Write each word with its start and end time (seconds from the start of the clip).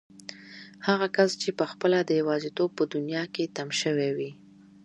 هغه 0.87 1.07
کس 1.15 1.31
چې 1.41 1.49
پخپله 1.59 1.99
د 2.03 2.11
يوازيتوب 2.21 2.69
په 2.77 2.83
دنيا 2.93 3.23
کې 3.33 3.51
تم 3.55 3.69
شوی 3.81 4.09
وي. 4.17 4.31